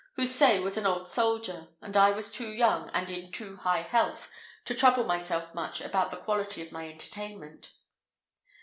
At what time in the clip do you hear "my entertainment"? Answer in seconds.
6.71-7.69